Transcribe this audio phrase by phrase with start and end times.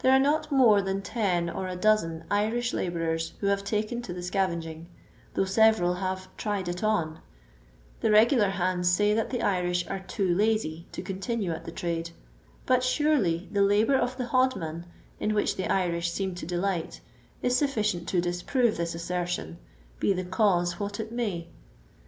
[0.00, 4.12] There are not more than ten or a dozen Irish labourers who have taken to
[4.12, 4.88] the scavaging,
[5.34, 7.20] though several have" tried it on;"
[8.00, 12.10] the regular hands say that the Irish are too lazy to continue at the trade;
[12.66, 14.86] but surely tlie labour of the hodman,
[15.20, 17.00] in which the Irish seem to delight,
[17.40, 19.58] is sufficient to disprove this assertion,
[20.00, 21.46] be the cause what it may.